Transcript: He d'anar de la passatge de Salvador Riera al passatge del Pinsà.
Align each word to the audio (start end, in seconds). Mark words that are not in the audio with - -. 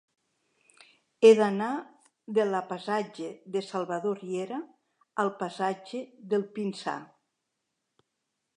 He 1.27 1.29
d'anar 1.39 1.73
de 2.37 2.45
la 2.53 2.61
passatge 2.71 3.29
de 3.57 3.63
Salvador 3.67 4.17
Riera 4.23 4.57
al 5.25 5.31
passatge 5.43 6.05
del 6.33 6.47
Pinsà. 6.57 6.97